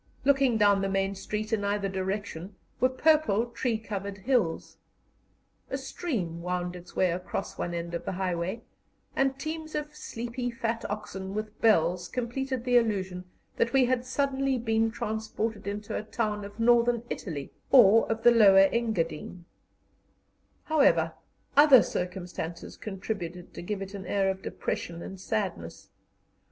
Looking 0.25 0.57
down 0.57 0.81
the 0.81 0.89
main 0.89 1.13
street, 1.13 1.53
in 1.53 1.63
either 1.63 1.87
direction, 1.87 2.55
were 2.79 2.89
purple, 2.89 3.45
tree 3.45 3.77
covered 3.77 4.17
hills. 4.17 4.77
A 5.69 5.77
stream 5.77 6.41
wound 6.41 6.75
its 6.75 6.95
way 6.95 7.11
across 7.11 7.55
one 7.59 7.75
end 7.75 7.93
of 7.93 8.05
the 8.05 8.13
highway, 8.13 8.63
and 9.15 9.37
teams 9.37 9.75
of 9.75 9.95
sleepy 9.95 10.49
fat 10.49 10.83
oxen 10.89 11.35
with 11.35 11.61
bells 11.61 12.07
completed 12.07 12.63
the 12.63 12.77
illusion 12.77 13.25
that 13.57 13.73
we 13.73 13.85
had 13.85 14.03
suddenly 14.03 14.57
been 14.57 14.89
transported 14.89 15.67
into 15.67 15.95
a 15.95 16.01
town 16.01 16.43
of 16.45 16.59
Northern 16.59 17.03
Italy 17.11 17.51
or 17.69 18.11
of 18.11 18.23
the 18.23 18.31
Lower 18.31 18.69
Engadine. 18.73 19.45
However, 20.63 21.13
other 21.55 21.83
circumstances 21.83 22.75
contributed 22.75 23.53
to 23.53 23.61
give 23.61 23.83
it 23.83 23.93
an 23.93 24.07
air 24.07 24.31
of 24.31 24.41
depression 24.41 25.03
and 25.03 25.19
sadness. 25.21 25.89